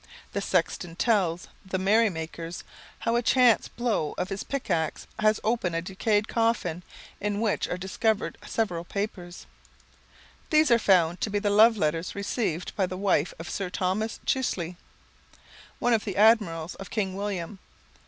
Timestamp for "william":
17.15-17.59